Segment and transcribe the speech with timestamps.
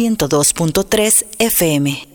[0.00, 2.09] 102.3 FM.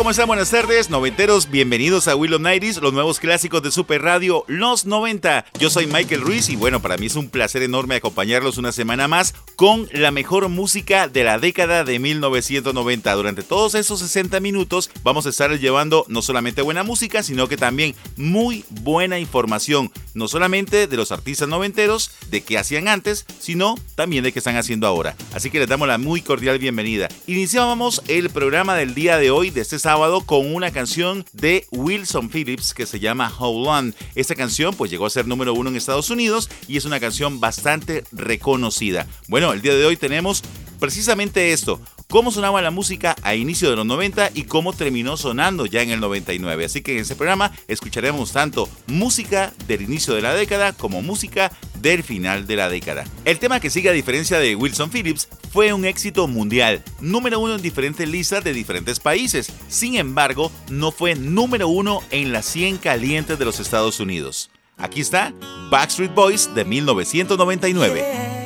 [0.00, 0.28] ¿Cómo están?
[0.28, 5.44] Buenas tardes, noventeros, bienvenidos a Willow Nighties, los nuevos clásicos de Super Radio, los 90.
[5.58, 9.08] Yo soy Michael Ruiz y bueno, para mí es un placer enorme acompañarlos una semana
[9.08, 13.12] más con la mejor música de la década de 1990.
[13.12, 17.58] Durante todos esos 60 minutos vamos a estar llevando no solamente buena música, sino que
[17.58, 23.74] también muy buena información, no solamente de los artistas noventeros, de qué hacían antes, sino
[23.96, 25.14] también de qué están haciendo ahora.
[25.34, 27.08] Así que les damos la muy cordial bienvenida.
[27.26, 29.89] Iniciábamos el programa del día de hoy este sábado
[30.24, 33.94] con una canción de Wilson Phillips que se llama Hold On.
[34.14, 37.40] Esta canción pues llegó a ser número uno en Estados Unidos y es una canción
[37.40, 39.08] bastante reconocida.
[39.26, 40.44] Bueno, el día de hoy tenemos
[40.78, 45.64] precisamente esto, cómo sonaba la música a inicio de los 90 y cómo terminó sonando
[45.64, 46.66] ya en el 99.
[46.66, 51.52] Así que en ese programa escucharemos tanto música del inicio de la década como música
[51.80, 53.04] del final de la década.
[53.24, 57.54] El tema que sigue a diferencia de Wilson Phillips fue un éxito mundial, número uno
[57.54, 59.52] en diferentes listas de diferentes países.
[59.68, 64.50] Sin embargo, no fue número uno en las 100 calientes de los Estados Unidos.
[64.76, 65.32] Aquí está
[65.70, 68.39] Backstreet Boys de 1999.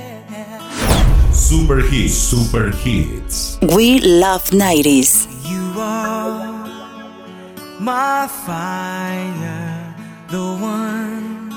[1.54, 3.58] Super Hits, Super Hits.
[3.62, 5.30] We Love 90s.
[5.48, 6.50] You are
[7.78, 9.94] my fire,
[10.34, 11.54] the one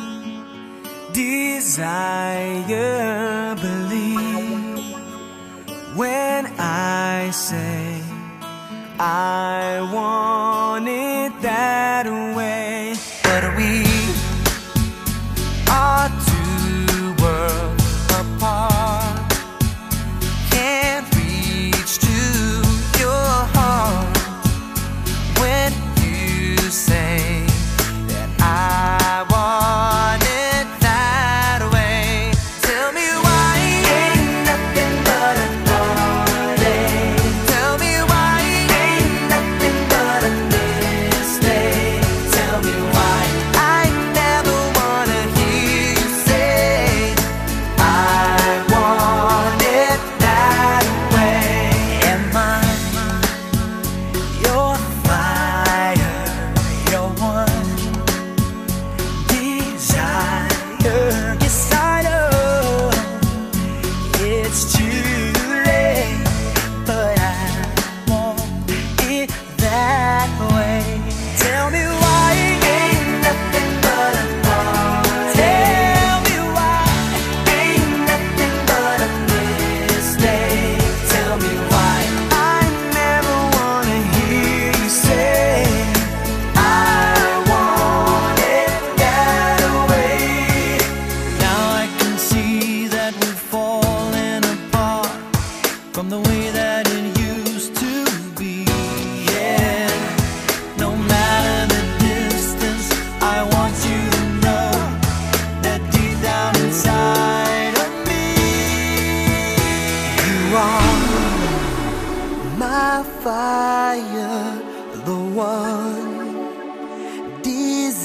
[1.14, 2.76] desire.
[3.56, 4.78] Believe
[5.98, 8.00] when I say
[9.00, 11.97] I want it that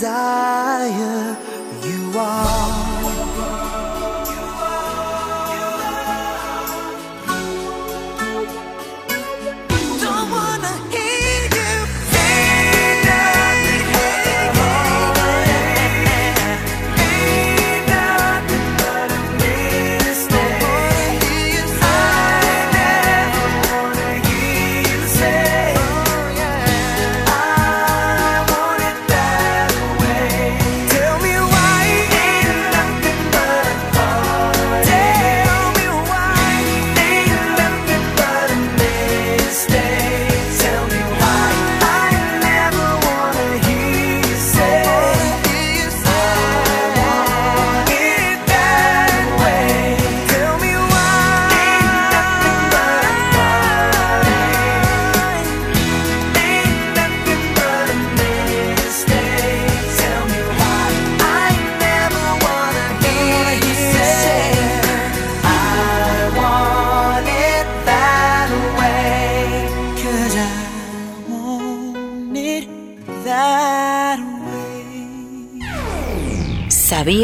[0.02, 1.37] desire.
[1.84, 2.51] You are.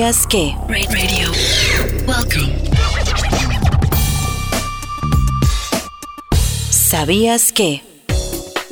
[0.09, 0.57] ¿Sabías que?
[0.69, 1.31] Radio.
[2.07, 2.71] Welcome.
[6.71, 7.88] ¿Sabías que?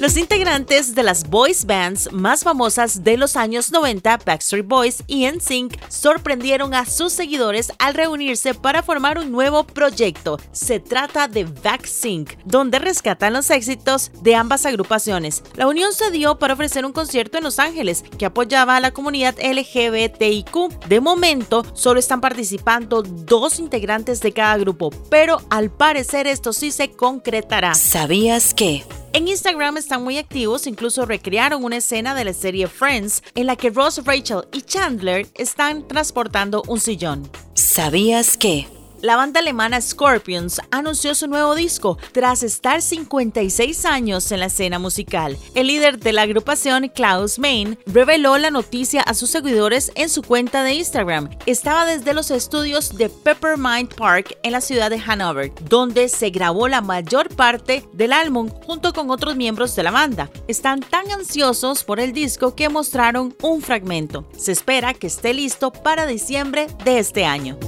[0.07, 5.27] Los integrantes de las boys bands más famosas de los años 90, Backstreet Boys y
[5.27, 10.39] NSYNC, sorprendieron a sus seguidores al reunirse para formar un nuevo proyecto.
[10.53, 15.43] Se trata de Backsync, donde rescatan los éxitos de ambas agrupaciones.
[15.57, 18.93] La unión se dio para ofrecer un concierto en Los Ángeles que apoyaba a la
[18.93, 20.87] comunidad LGBTIQ.
[20.87, 26.71] De momento, solo están participando dos integrantes de cada grupo, pero al parecer esto sí
[26.71, 27.75] se concretará.
[27.75, 28.85] ¿Sabías que?
[29.17, 33.57] En Instagram están muy activos, incluso recrearon una escena de la serie Friends en la
[33.57, 37.27] que Ross, Rachel y Chandler están transportando un sillón.
[37.55, 38.76] ¿Sabías que?
[39.03, 44.79] La banda alemana Scorpions anunció su nuevo disco tras estar 56 años en la escena
[44.79, 45.37] musical.
[45.55, 50.23] El líder de la agrupación, Klaus Main, reveló la noticia a sus seguidores en su
[50.23, 51.29] cuenta de Instagram.
[51.45, 56.67] Estaba desde los estudios de Peppermint Park en la ciudad de Hanover, donde se grabó
[56.67, 60.31] la mayor parte del álbum junto con otros miembros de la banda.
[60.49, 64.27] Están tan ansiosos por el disco que mostraron un fragmento.
[64.39, 67.59] Se espera que esté listo para diciembre de este año.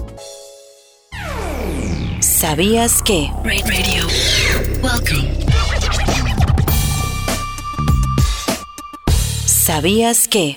[2.38, 3.30] ¿Sabías que?
[3.42, 4.06] Ra- Radio.
[4.80, 5.28] Welcome.
[9.46, 10.56] ¿Sabías que?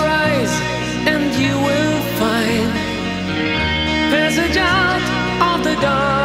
[5.83, 6.20] of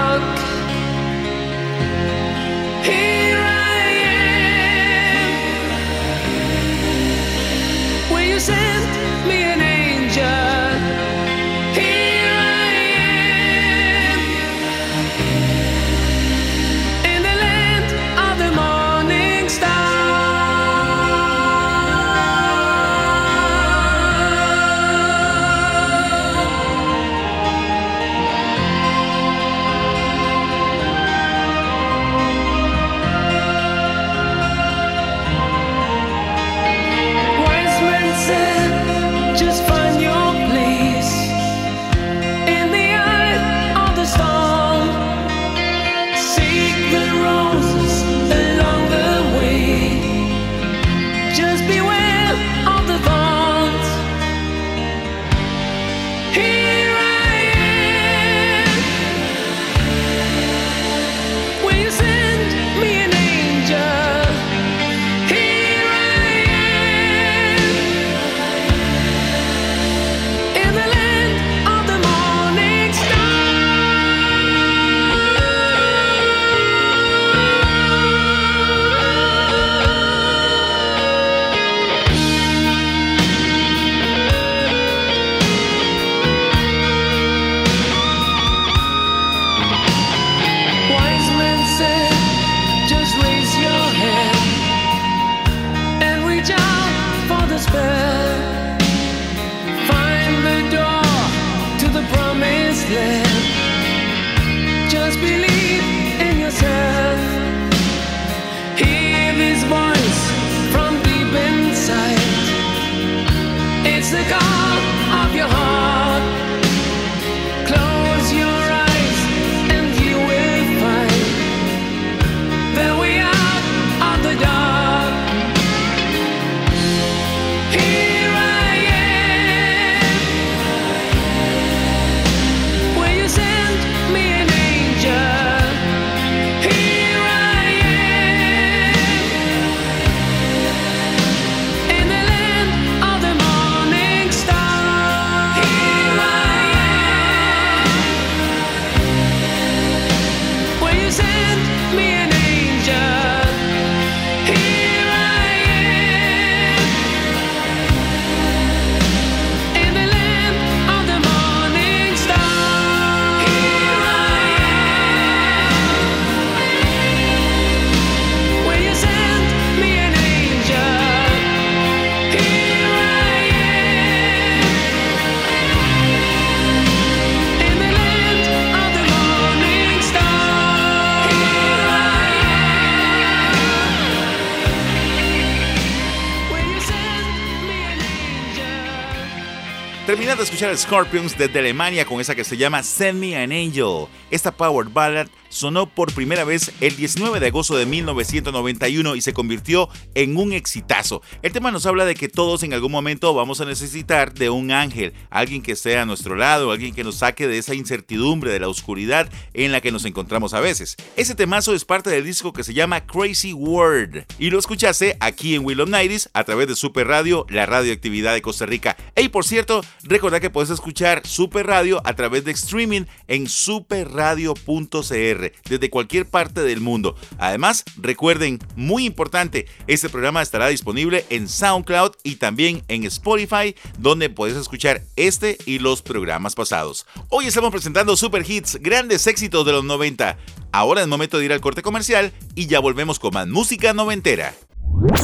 [190.47, 193.53] Terminad de escuchar a Scorpions desde Alemania con esa que se llama Send Me an
[193.53, 194.07] Angel.
[194.31, 199.33] Esta power ballad sonó por primera vez el 19 de agosto de 1991 y se
[199.33, 201.23] convirtió en un exitazo.
[201.43, 204.71] El tema nos habla de que todos en algún momento vamos a necesitar de un
[204.71, 208.61] ángel, alguien que esté a nuestro lado, alguien que nos saque de esa incertidumbre, de
[208.61, 210.97] la oscuridad en la que nos encontramos a veces.
[211.17, 215.55] Ese temazo es parte del disco que se llama Crazy World y lo escuchaste aquí
[215.55, 218.97] en Will of Nighties a través de Super Radio, la radioactividad de Costa Rica.
[219.17, 225.53] Y por cierto, recordad que puedes escuchar Super Radio a través de streaming en superradio.cr
[225.69, 227.17] desde cualquier parte del mundo.
[227.39, 234.31] Además, recuerden, muy importante, este programa estará disponible en SoundCloud y también en Spotify, donde
[234.31, 237.07] puedes escuchar este y los programas pasados.
[237.29, 240.37] Hoy estamos presentando super hits, grandes éxitos de los 90.
[240.73, 244.55] Ahora es momento de ir al corte comercial y ya volvemos con más música noventera.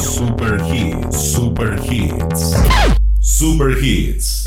[0.00, 2.55] Super hits, super hits.
[3.21, 4.45] Super hits.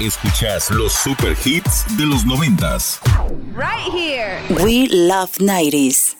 [0.00, 3.00] Escuchas los super hits de los noventas.
[3.52, 4.40] Right here.
[4.64, 6.14] We love 90s.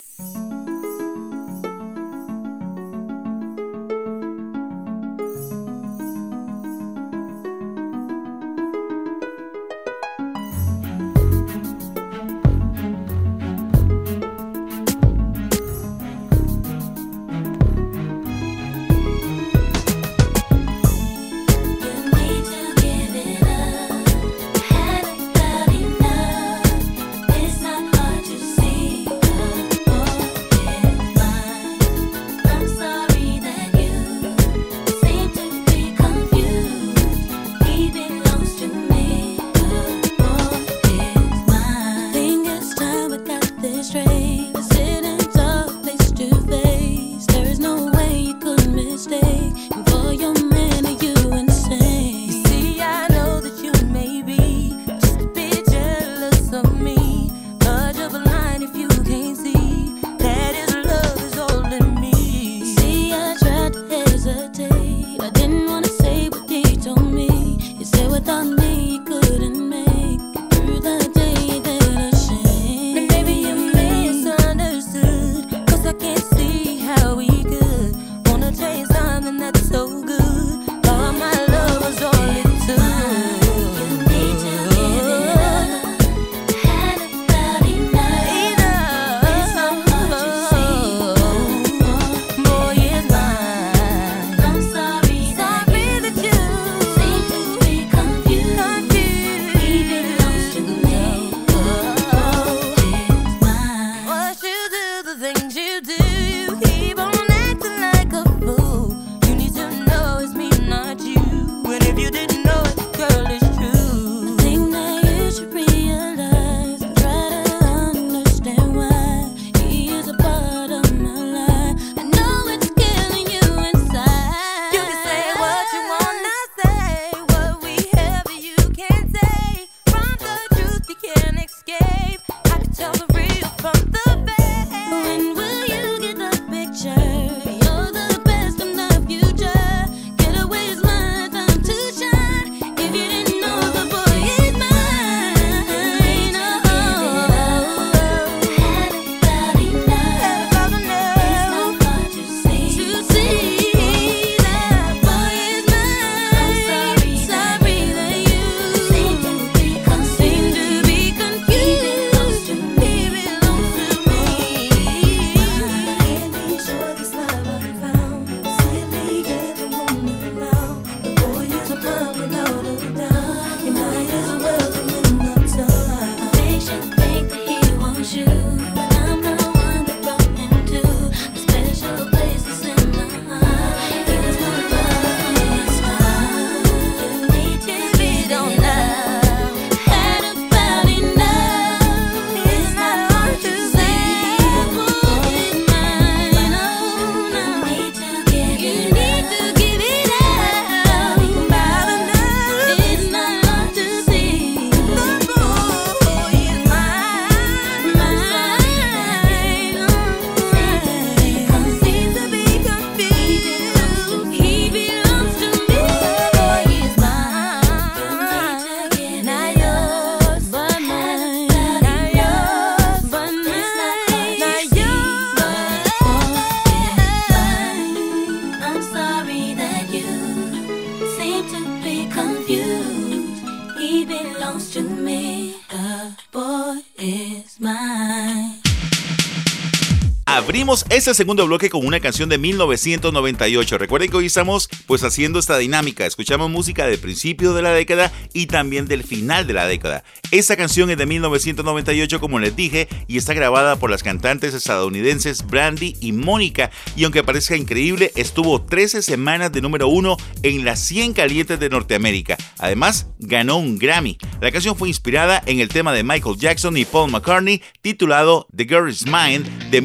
[240.98, 243.78] Este segundo bloque con una canción de 1998.
[243.78, 246.04] Recuerden que hoy estamos pues haciendo esta dinámica.
[246.04, 250.02] Escuchamos música del principio de la década y también del final de la década.
[250.32, 255.46] Esta canción es de 1998 como les dije y está grabada por las cantantes estadounidenses
[255.46, 260.80] Brandy y Mónica y aunque parezca increíble estuvo 13 semanas de número uno en las
[260.80, 262.36] 100 calientes de Norteamérica.
[262.58, 264.18] Además ganó un Grammy.
[264.40, 268.64] La canción fue inspirada en el tema de Michael Jackson y Paul McCartney titulado The
[268.64, 269.80] Girl Is Mine de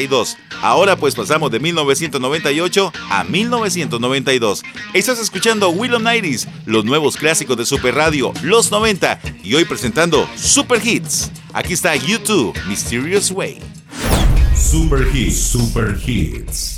[0.00, 0.36] 1982.
[0.62, 4.62] Ahora pues pasamos de 1998 a 1992.
[4.94, 10.28] Estás escuchando Willow Nighties, los nuevos clásicos de Super Radio, los 90 y hoy presentando
[10.36, 11.30] Super Hits.
[11.52, 13.58] Aquí está YouTube, Mysterious Way.
[14.54, 16.76] Super Hits, Super Hits.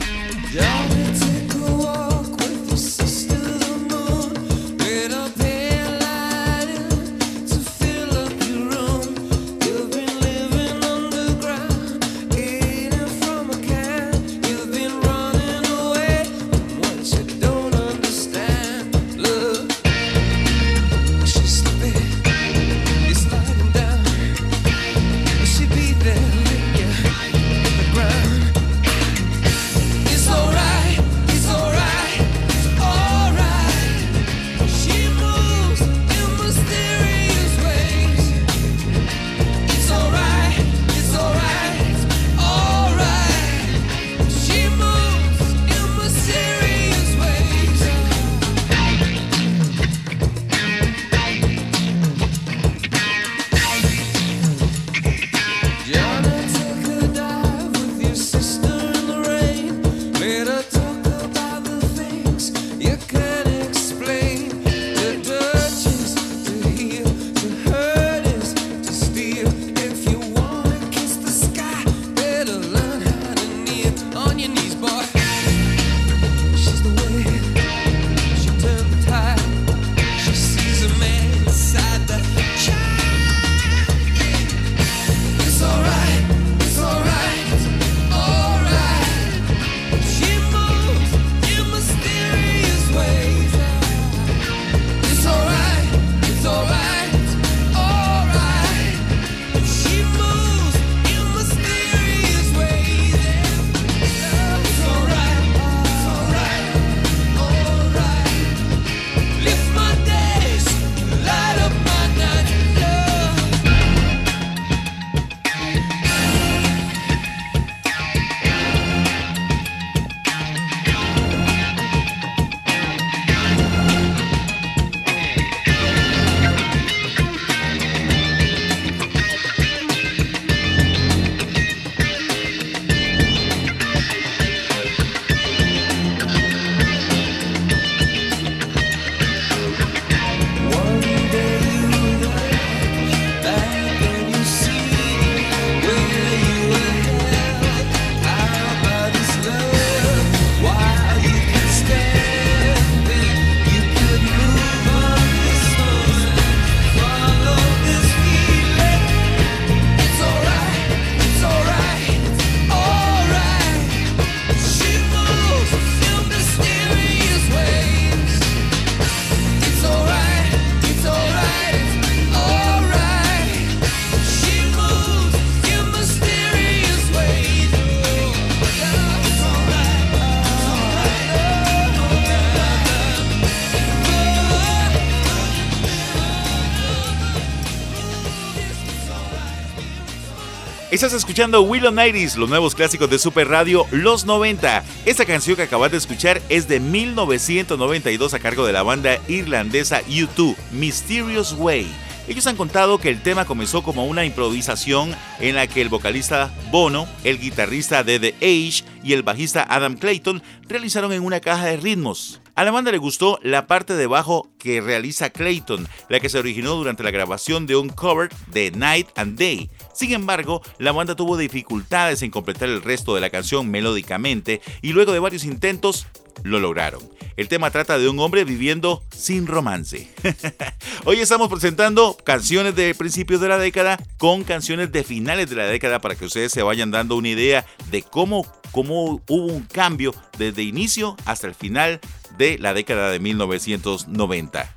[191.03, 194.85] Estás escuchando Willow Nighties, los nuevos clásicos de Super Radio, los 90.
[195.05, 200.01] Esta canción que acabas de escuchar es de 1992 a cargo de la banda irlandesa
[200.03, 201.89] U2, Mysterious Way.
[202.29, 206.55] Ellos han contado que el tema comenzó como una improvisación en la que el vocalista
[206.71, 211.67] Bono, el guitarrista de The Age y el bajista Adam Clayton realizaron en una caja
[211.67, 212.41] de ritmos.
[212.55, 216.39] A la banda le gustó la parte de bajo que realiza Clayton, la que se
[216.39, 219.71] originó durante la grabación de un cover de Night and Day.
[219.93, 224.93] Sin embargo, la banda tuvo dificultades en completar el resto de la canción melódicamente y
[224.93, 226.07] luego de varios intentos
[226.43, 227.03] lo lograron.
[227.37, 230.09] El tema trata de un hombre viviendo sin romance.
[231.05, 235.67] Hoy estamos presentando canciones de principios de la década con canciones de finales de la
[235.67, 240.15] década para que ustedes se vayan dando una idea de cómo, cómo hubo un cambio
[240.39, 242.01] desde inicio hasta el final
[242.37, 244.75] de la década de 1990.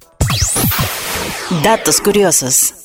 [1.62, 2.85] Datos curiosos.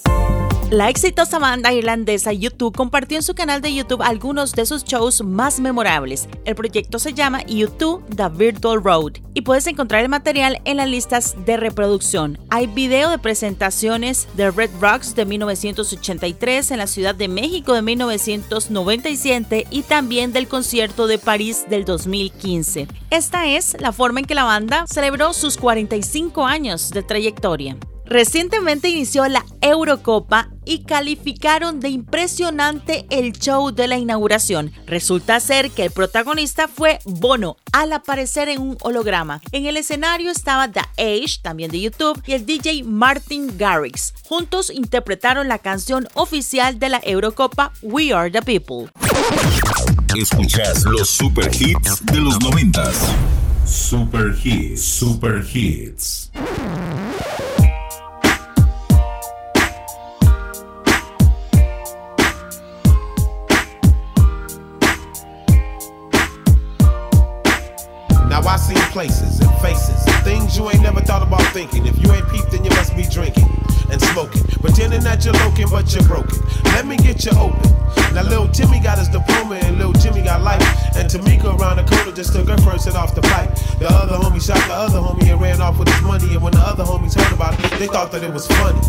[0.71, 5.21] La exitosa banda irlandesa U2 compartió en su canal de YouTube algunos de sus shows
[5.21, 6.29] más memorables.
[6.45, 10.89] El proyecto se llama U2 The Virtual Road y puedes encontrar el material en las
[10.89, 12.39] listas de reproducción.
[12.51, 17.83] Hay video de presentaciones de Red Rocks de 1983 en la Ciudad de México de
[17.83, 22.87] 1997 y también del concierto de París del 2015.
[23.11, 27.77] Esta es la forma en que la banda celebró sus 45 años de trayectoria.
[28.11, 34.73] Recientemente inició la Eurocopa y calificaron de impresionante el show de la inauguración.
[34.85, 39.40] Resulta ser que el protagonista fue Bono al aparecer en un holograma.
[39.53, 44.12] En el escenario estaba The Age, también de YouTube, y el DJ Martin Garrix.
[44.25, 48.90] Juntos interpretaron la canción oficial de la Eurocopa We Are the People.
[50.16, 52.96] Escuchas los super hits de los noventas.
[53.64, 56.33] Super hits, super hits.
[68.90, 71.87] Places and faces, things you ain't never thought about thinking.
[71.87, 73.49] If you ain't peeped, then you must be drinking
[73.91, 76.39] and smoking, pretending that you're loking, but you're broken.
[76.77, 77.71] Let me get you open.
[78.15, 80.63] Now little Timmy got his diploma and little Jimmy got life,
[80.97, 83.55] and Tamika around the corner just took her first hit off the pipe.
[83.79, 86.53] The other homie shot the other homie and ran off with his money, and when
[86.53, 88.81] the other homies heard about it, they thought that it was funny.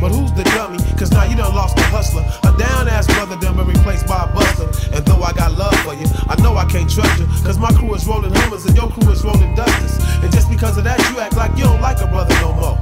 [0.00, 0.78] But who's the dummy?
[0.98, 2.26] Cause now you done lost the hustler.
[2.44, 4.68] A down ass brother done been replaced by a buster.
[4.92, 7.26] And though I got love for you, I know I can't trust you.
[7.40, 9.96] Cause my crew is rolling Hummers and your crew is rolling Dusters.
[10.22, 12.78] And just because of that, you act like you don't like a brother no more.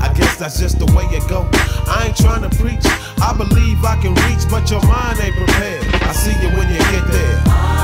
[0.00, 1.48] I guess that's just the way it go.
[1.88, 2.84] I ain't trying to preach.
[3.20, 5.82] I believe I can reach, but your mind ain't prepared.
[6.02, 7.83] I see you when you get there.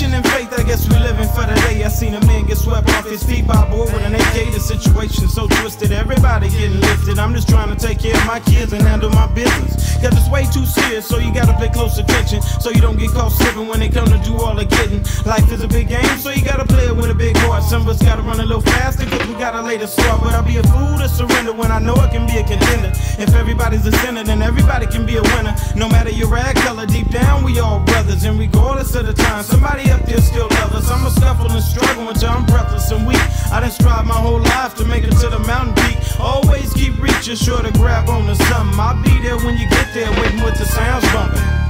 [0.00, 1.84] And faith, I guess we living for the day.
[1.84, 4.52] I seen a man get swept off his feet by a boy with an AK.
[4.52, 7.18] The situation so twisted, everybody getting lifted.
[7.18, 9.76] I'm just trying to take care of my kids and handle my business.
[10.00, 12.42] Cause it's way too serious, so you gotta pay close attention.
[12.42, 15.02] So you don't get caught slipping when they come to do all the getting.
[15.24, 17.62] Life is a big game, so you gotta play it with a big heart.
[17.62, 20.20] Some of us gotta run a little faster, cause we gotta lay the start.
[20.22, 22.92] But I'll be a fool to surrender when I know I can be a contender.
[23.18, 25.54] If everybody's a sinner, then everybody can be a winner.
[25.76, 28.24] No matter your rag color, deep down we all brothers.
[28.24, 30.90] And regardless of the time, somebody up there still love us.
[30.90, 33.20] I'm a scuffle and struggle until I'm breathless and weak.
[33.50, 35.98] I done strive my whole life to make it to the mountain peak.
[36.20, 38.78] Always keep reaching, sure to grab on to something.
[38.78, 41.61] I'll be there when you get there, waiting with the sounds bumping.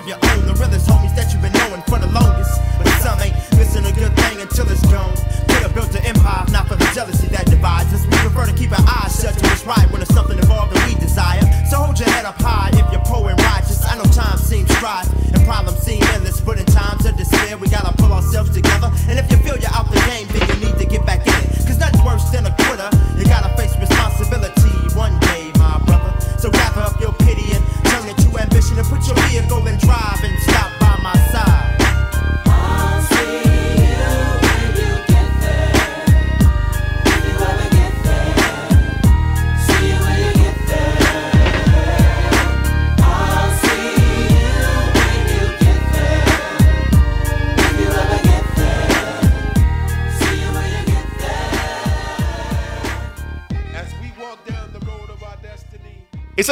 [0.00, 0.29] Advantage of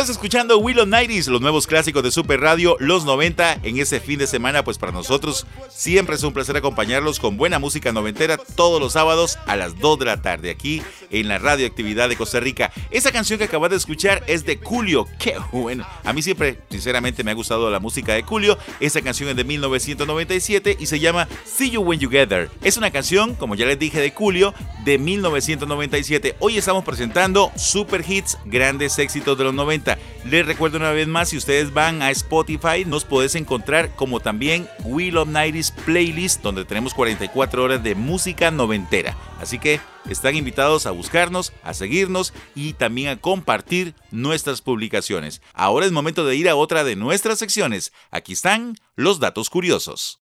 [0.09, 4.27] Escuchando Willow Nighties, los nuevos clásicos de Super Radio, los 90 en ese fin de
[4.27, 8.95] semana, pues para nosotros siempre es un placer acompañarlos con buena música noventera todos los
[8.95, 12.73] sábados a las 2 de la tarde aquí en la radioactividad de Costa Rica.
[12.91, 15.87] Esa canción que acabas de escuchar es de Julio, qué bueno.
[16.05, 18.59] A mí siempre, sinceramente, me ha gustado la música de Julio.
[18.81, 22.49] Esa canción es de 1997 y se llama See You When You Get There.
[22.63, 26.37] Es una canción, como ya les dije, de Julio de 1997.
[26.39, 29.99] Hoy estamos presentando super hits, grandes éxitos de los 90.
[30.25, 34.69] Les recuerdo una vez más, si ustedes van a Spotify, nos podés encontrar como también
[34.85, 39.17] Will of 90s Playlist, donde tenemos 44 horas de música noventera.
[39.39, 45.41] Así que están invitados a buscarnos, a seguirnos y también a compartir nuestras publicaciones.
[45.55, 47.93] Ahora es momento de ir a otra de nuestras secciones.
[48.11, 50.21] Aquí están los datos curiosos.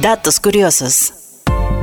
[0.00, 1.31] Datos curiosos.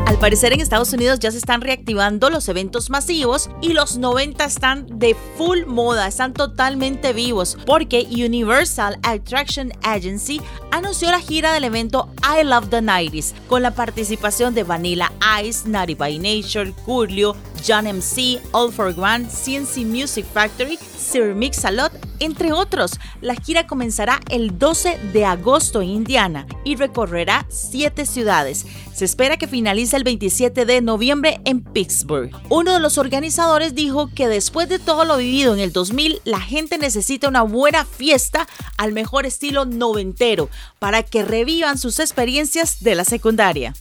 [0.10, 4.43] Al parecer en Estados Unidos ya se están reactivando los eventos masivos y los 90
[4.43, 10.41] están de full moda, están totalmente vivos porque Universal Attraction Agency
[10.72, 15.12] anunció la gira del evento I Love the 90s con la participación de Vanilla
[15.43, 21.91] Ice, Naughty by Nature, Curlio, John MC, All for One, CNC Music Factory, Sir Mix-a-Lot,
[22.19, 23.00] entre otros.
[23.22, 28.65] La gira comenzará el 12 de agosto en Indiana y recorrerá siete ciudades.
[28.93, 32.32] Se espera que finalice el 27 de noviembre en Pittsburgh.
[32.50, 36.39] Uno de los organizadores dijo que después de todo lo vivido en el 2000, la
[36.39, 42.95] gente necesita una buena fiesta al mejor estilo noventero para que revivan sus experiencias de
[42.95, 43.74] la secundaria.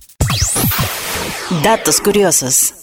[1.62, 2.74] Datos curiosos.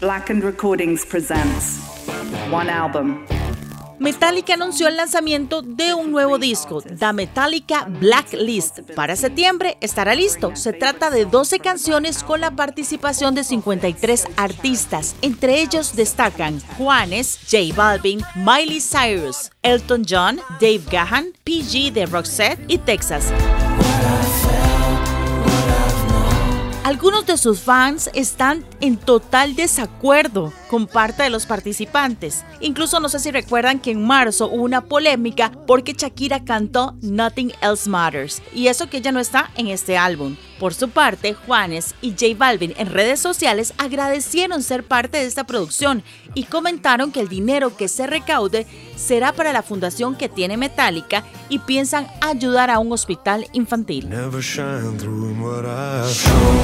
[0.00, 1.89] Blackened Recordings presents
[2.52, 3.24] One Album.
[4.00, 8.80] Metallica anunció el lanzamiento de un nuevo disco, The Metallica Blacklist.
[8.96, 10.56] Para septiembre estará listo.
[10.56, 15.14] Se trata de 12 canciones con la participación de 53 artistas.
[15.20, 22.58] Entre ellos destacan Juanes, J Balvin, Miley Cyrus, Elton John, Dave Gahan, PG de Roxette
[22.68, 23.30] y Texas.
[26.82, 32.42] Algunos de sus fans están en total desacuerdo con parte de los participantes.
[32.60, 37.52] Incluso no sé si recuerdan que en marzo hubo una polémica porque Shakira cantó Nothing
[37.60, 40.36] Else Matters y eso que ella no está en este álbum.
[40.58, 45.44] Por su parte, Juanes y J Balvin en redes sociales agradecieron ser parte de esta
[45.44, 46.02] producción
[46.34, 48.66] y comentaron que el dinero que se recaude
[48.96, 54.08] será para la fundación que tiene Metallica y piensan ayudar a un hospital infantil.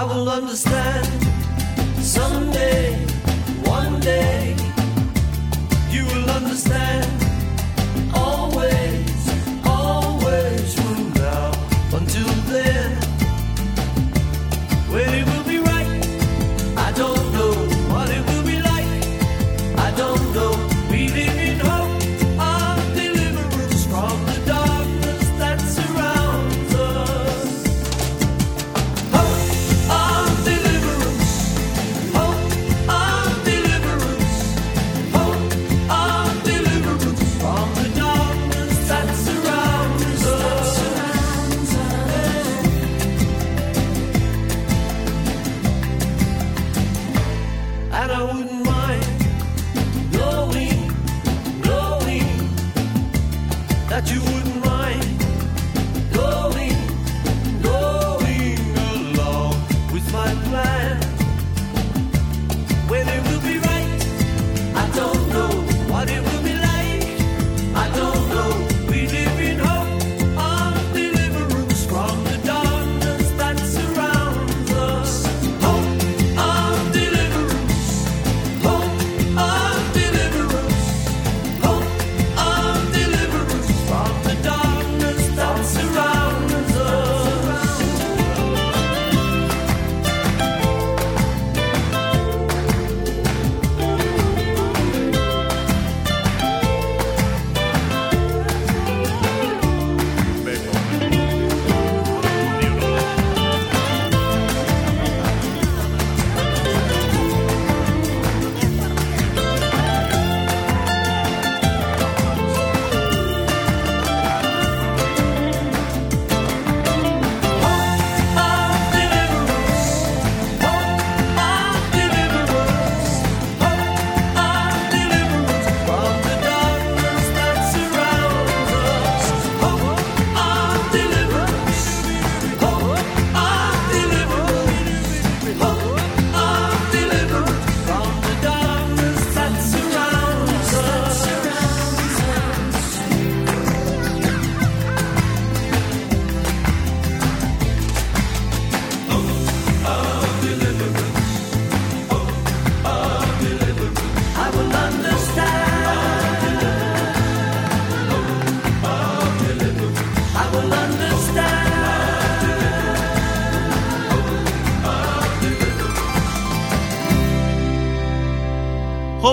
[0.00, 1.04] I will understand
[2.02, 2.94] someday,
[3.66, 4.39] one day.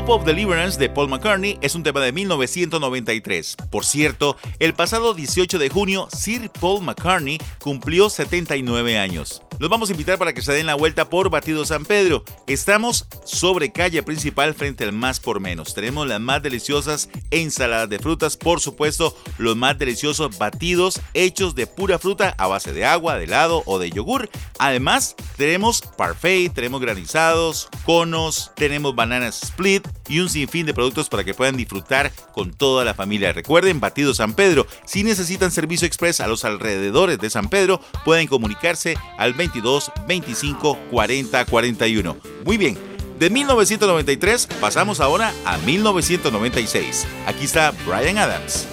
[0.10, 3.58] Of Deliverance de Paul McCartney es un tema de 1993.
[3.70, 9.41] Por cierto, el pasado 18 de junio, Sir Paul McCartney cumplió 79 años.
[9.60, 12.24] Los vamos a invitar para que se den la vuelta por Batido San Pedro.
[12.47, 15.74] Estamos sobre calle principal frente al Más por Menos.
[15.74, 21.68] Tenemos las más deliciosas ensaladas de frutas, por supuesto, los más deliciosos batidos hechos de
[21.68, 24.30] pura fruta a base de agua, de helado o de yogur.
[24.60, 31.24] Además, tenemos parfait, tenemos granizados, conos, tenemos bananas split y un sinfín de productos para
[31.24, 33.34] que puedan disfrutar con toda la familia.
[33.34, 34.66] Recuerden, Batido San Pedro.
[34.86, 40.78] Si necesitan servicio express a los alrededores de San Pedro, pueden comunicarse al 22 25
[40.92, 42.18] 40 41.
[42.46, 42.97] Muy bien.
[43.20, 47.07] De 1993 pasamos ahora a 1996.
[47.26, 48.68] Aquí está Brian Adams.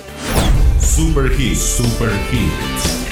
[0.81, 3.04] Super Hits, Super Hits.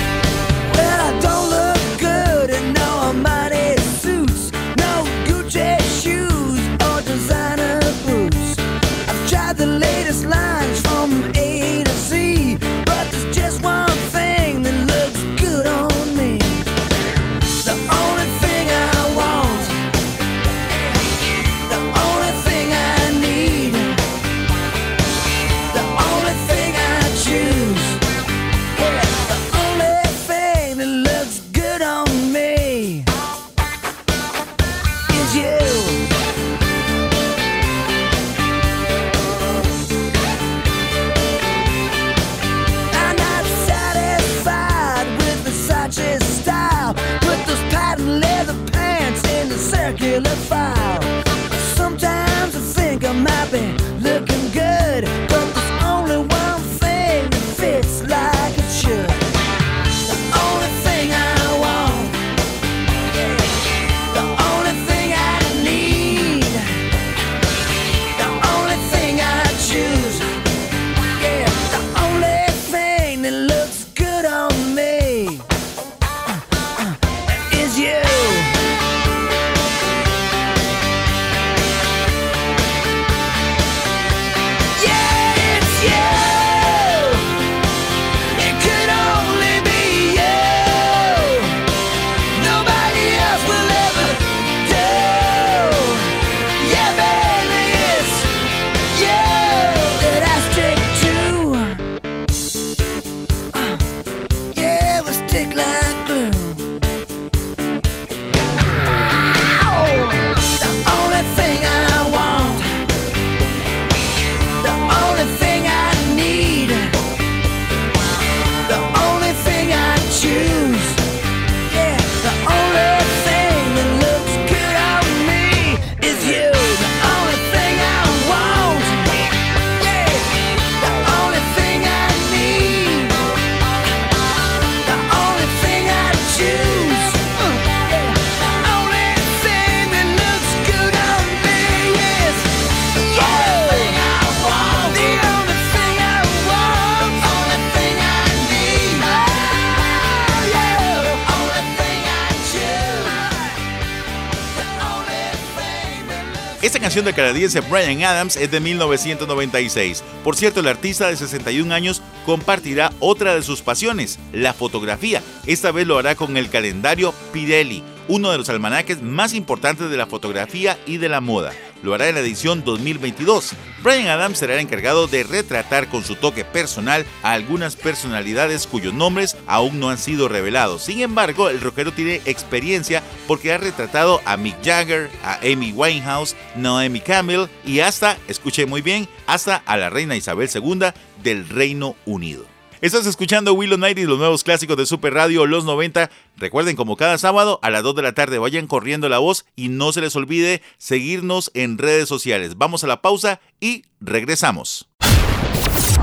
[157.03, 160.05] Canción del canadiense Brian Adams es de 1996.
[160.23, 165.23] Por cierto, el artista de 61 años compartirá otra de sus pasiones, la fotografía.
[165.47, 169.97] Esta vez lo hará con el calendario Pirelli, uno de los almanaques más importantes de
[169.97, 171.53] la fotografía y de la moda.
[171.83, 173.55] Lo hará en la edición 2022.
[173.83, 178.95] Brian Adams será el encargado de retratar con su toque personal a algunas personalidades cuyos
[178.95, 180.83] nombres aún no han sido revelados.
[180.83, 186.37] Sin embargo, el rockero tiene experiencia porque ha retratado a Mick Jagger, a Amy Winehouse,
[186.55, 190.93] Naomi Campbell y hasta, escuche muy bien, hasta a la reina Isabel II
[191.23, 192.52] del Reino Unido.
[192.83, 196.11] Estás escuchando Willow Night y los nuevos clásicos de Super Radio Los 90.
[196.37, 199.69] Recuerden, como cada sábado a las 2 de la tarde, vayan corriendo la voz y
[199.69, 202.59] no se les olvide seguirnos en redes sociales.
[202.59, 204.89] Vamos a la pausa y regresamos.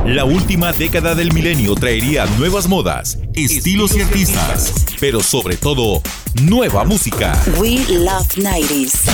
[0.05, 6.01] La última década del milenio traería nuevas modas, estilos y artistas, pero sobre todo,
[6.43, 7.37] nueva música.
[7.59, 9.05] We love 90s.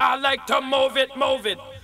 [0.00, 1.58] I like to move it, move it.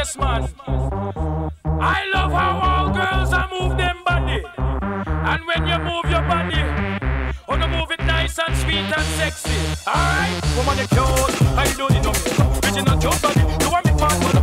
[0.00, 0.54] face mask.
[1.64, 4.42] I love how all girls are move them body.
[5.30, 6.62] And when you move your body,
[7.48, 9.56] oh, on you move it nice and sweet and sexy.
[9.86, 10.56] Alright?
[10.56, 11.42] Woman, you're cute.
[11.56, 12.62] I don't need no makeup.
[12.62, 12.84] Bitch, you
[13.22, 13.64] body.
[13.64, 14.39] You want me part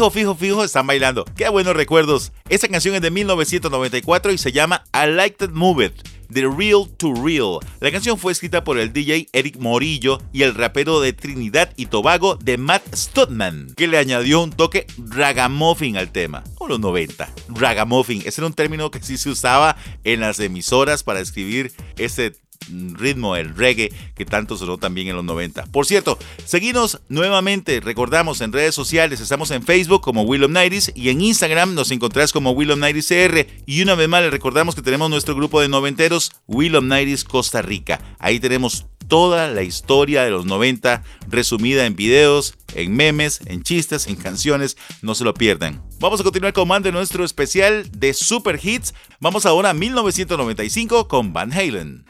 [0.00, 1.26] Fijo, fijo, fijo, están bailando.
[1.36, 2.32] Qué buenos recuerdos.
[2.48, 5.92] Esta canción es de 1994 y se llama I Like That Move It.
[6.32, 7.58] The Real to Real.
[7.80, 11.84] La canción fue escrita por el DJ Eric Morillo y el rapero de Trinidad y
[11.84, 16.44] Tobago de Matt Stutman, que le añadió un toque ragamuffin al tema.
[16.56, 17.28] O los 90.
[17.48, 18.22] Ragamuffin.
[18.24, 22.32] Ese era un término que sí se usaba en las emisoras para escribir ese
[22.68, 25.66] ritmo, el reggae que tanto sonó también en los 90.
[25.66, 30.92] Por cierto, seguimos nuevamente, recordamos en redes sociales, estamos en Facebook como Will of Nighties
[30.94, 34.74] y en Instagram nos encontrás como Will of CR y una vez más les recordamos
[34.74, 38.00] que tenemos nuestro grupo de noventeros Will of Nighties Costa Rica.
[38.18, 44.06] Ahí tenemos toda la historia de los 90 resumida en videos, en memes, en chistes,
[44.06, 45.82] en canciones, no se lo pierdan.
[45.98, 48.94] Vamos a continuar con más de nuestro especial de Super Hits.
[49.18, 52.04] Vamos ahora a 1995 con Van Halen.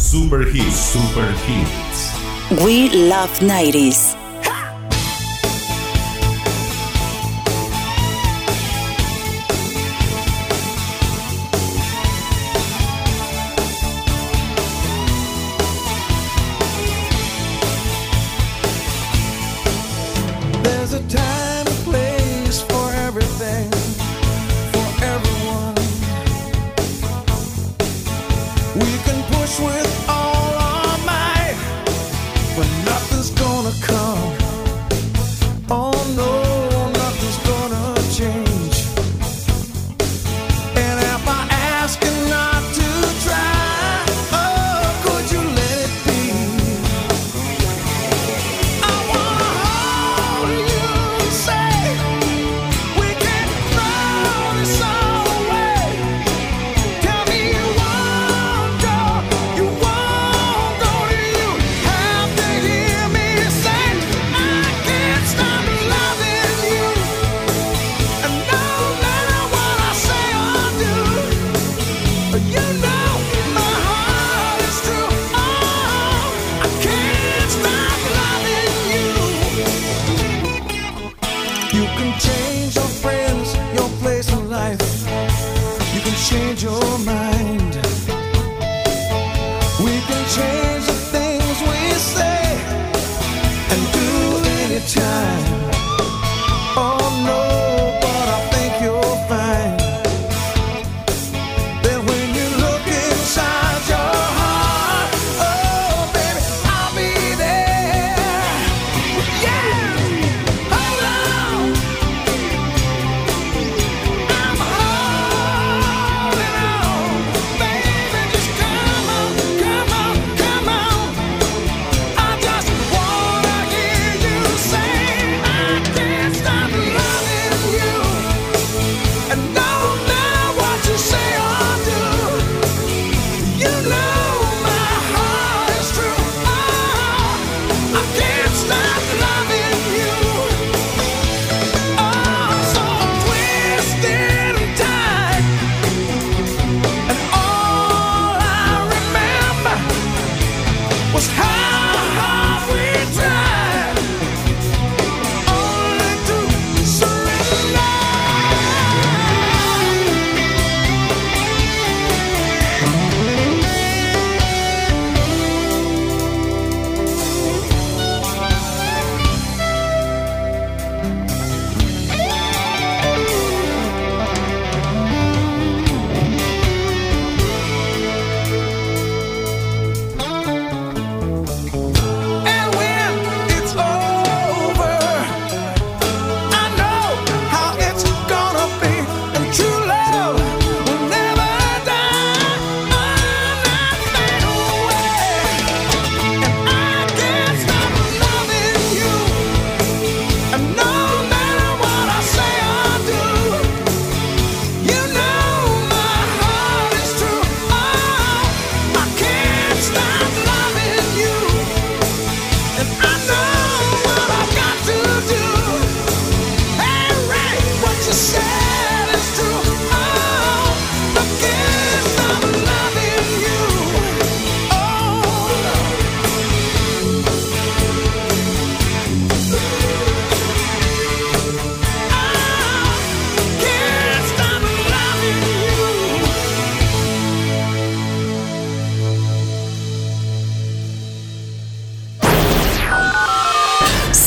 [0.00, 0.76] Super Hits.
[0.76, 2.64] Super Hits.
[2.64, 4.19] We Love 90s.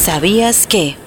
[0.04, 0.97] ¿Sabías que?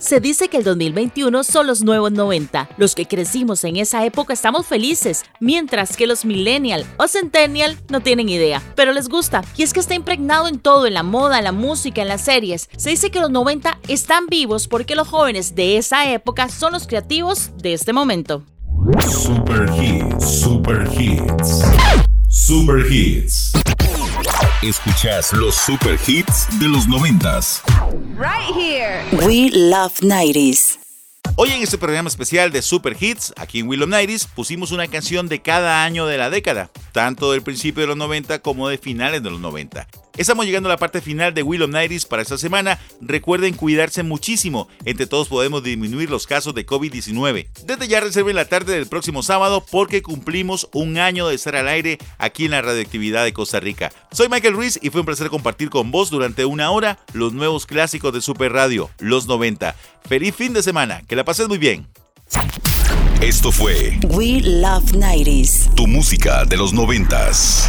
[0.00, 2.70] Se dice que el 2021 son los nuevos 90.
[2.78, 8.00] Los que crecimos en esa época estamos felices, mientras que los millennial o centennial no
[8.00, 9.44] tienen idea, pero les gusta.
[9.58, 12.22] Y es que está impregnado en todo, en la moda, en la música, en las
[12.22, 12.70] series.
[12.78, 16.86] Se dice que los 90 están vivos porque los jóvenes de esa época son los
[16.86, 18.42] creativos de este momento.
[19.06, 21.62] Super Hits, Super Hits.
[22.30, 23.52] Super Hits.
[24.64, 27.62] Escuchas los super hits de los noventas.
[28.16, 29.04] Right here.
[29.26, 30.78] We love 90s.
[31.36, 35.28] Hoy en este programa especial de Super Hits, aquí en Willow Nighties, pusimos una canción
[35.28, 39.22] de cada año de la década, tanto del principio de los 90 como de finales
[39.22, 39.86] de los 90.
[40.16, 42.78] Estamos llegando a la parte final de Willow Nighties para esta semana.
[43.00, 44.68] Recuerden cuidarse muchísimo.
[44.84, 47.48] Entre todos podemos disminuir los casos de COVID-19.
[47.66, 51.66] Desde ya reserven la tarde del próximo sábado porque cumplimos un año de estar al
[51.66, 53.92] aire aquí en la radioactividad de Costa Rica.
[54.12, 57.66] Soy Michael Ruiz y fue un placer compartir con vos durante una hora los nuevos
[57.66, 59.74] clásicos de Super Radio, los 90.
[60.08, 61.88] Feliz fin de semana, que la pases muy bien.
[63.20, 65.74] Esto fue We Love 90s.
[65.74, 67.68] Tu música de los noventas.